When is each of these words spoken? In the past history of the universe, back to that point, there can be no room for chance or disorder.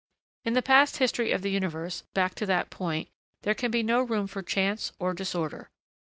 In 0.45 0.53
the 0.53 0.63
past 0.63 0.97
history 0.97 1.31
of 1.31 1.43
the 1.43 1.51
universe, 1.51 2.01
back 2.15 2.33
to 2.33 2.47
that 2.47 2.71
point, 2.71 3.07
there 3.43 3.53
can 3.53 3.69
be 3.69 3.83
no 3.83 4.01
room 4.01 4.25
for 4.25 4.41
chance 4.41 4.91
or 4.97 5.13
disorder. 5.13 5.69